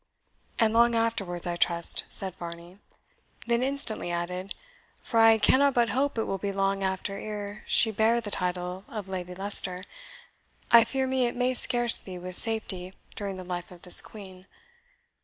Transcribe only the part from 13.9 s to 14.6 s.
Queen.